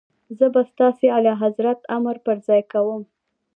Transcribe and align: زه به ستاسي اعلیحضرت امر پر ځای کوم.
زه 0.37 0.45
به 0.53 0.61
ستاسي 0.71 1.05
اعلیحضرت 1.15 1.79
امر 1.95 2.15
پر 2.25 2.37
ځای 2.47 2.61
کوم. 2.71 3.01